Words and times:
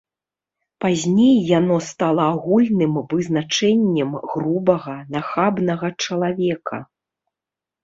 Пазней 0.83 1.35
яно 1.59 1.77
стала 1.89 2.23
агульным 2.37 2.93
вызначэннем 3.13 4.09
грубага, 4.33 4.97
нахабнага 5.17 5.87
чалавека. 6.07 6.77